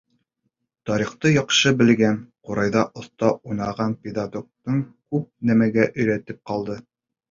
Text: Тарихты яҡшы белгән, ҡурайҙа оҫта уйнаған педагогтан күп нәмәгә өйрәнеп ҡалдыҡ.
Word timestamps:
Тарихты 0.89 1.31
яҡшы 1.33 1.73
белгән, 1.83 2.17
ҡурайҙа 2.49 2.87
оҫта 3.03 3.31
уйнаған 3.37 3.97
педагогтан 4.03 4.85
күп 5.15 5.33
нәмәгә 5.53 5.91
өйрәнеп 5.95 6.39
ҡалдыҡ. 6.51 6.87